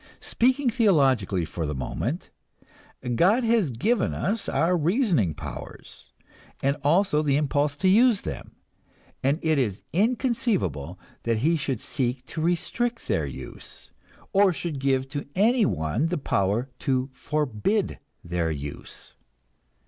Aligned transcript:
Speaking 0.19 0.67
theologically 0.67 1.45
for 1.45 1.67
the 1.67 1.75
moment, 1.75 2.31
God 3.15 3.43
has 3.43 3.69
given 3.69 4.15
us 4.15 4.49
our 4.49 4.75
reasoning 4.75 5.35
powers, 5.35 6.11
and 6.63 6.75
also 6.81 7.21
the 7.21 7.35
impulse 7.37 7.77
to 7.77 7.87
use 7.87 8.21
them, 8.21 8.55
and 9.21 9.37
it 9.43 9.59
is 9.59 9.83
inconceivable 9.93 10.99
that 11.21 11.37
He 11.37 11.55
should 11.55 11.81
seek 11.81 12.25
to 12.25 12.41
restrict 12.41 13.07
their 13.07 13.27
use, 13.27 13.91
or 14.33 14.51
should 14.51 14.79
give 14.79 15.07
to 15.09 15.27
anyone 15.35 16.07
the 16.07 16.17
power 16.17 16.71
to 16.79 17.11
forbid 17.13 17.99
their 18.23 18.49
use. 18.49 19.13